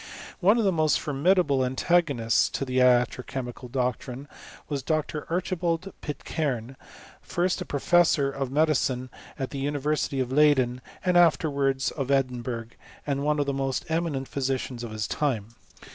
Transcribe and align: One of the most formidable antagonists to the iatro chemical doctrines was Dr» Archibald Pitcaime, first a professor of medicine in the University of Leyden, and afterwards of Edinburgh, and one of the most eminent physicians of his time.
One 0.39 0.57
of 0.57 0.63
the 0.63 0.71
most 0.71 0.99
formidable 0.99 1.63
antagonists 1.63 2.49
to 2.57 2.65
the 2.65 2.79
iatro 2.79 3.23
chemical 3.23 3.69
doctrines 3.69 4.29
was 4.67 4.81
Dr» 4.81 5.27
Archibald 5.29 5.93
Pitcaime, 6.01 6.75
first 7.21 7.61
a 7.61 7.65
professor 7.65 8.31
of 8.31 8.49
medicine 8.49 9.11
in 9.37 9.45
the 9.51 9.59
University 9.59 10.19
of 10.19 10.31
Leyden, 10.31 10.81
and 11.05 11.17
afterwards 11.17 11.91
of 11.91 12.09
Edinburgh, 12.09 12.69
and 13.05 13.21
one 13.21 13.37
of 13.39 13.45
the 13.45 13.53
most 13.53 13.85
eminent 13.89 14.27
physicians 14.27 14.83
of 14.83 14.89
his 14.89 15.07
time. 15.07 15.49